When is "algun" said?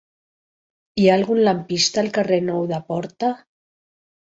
1.17-1.43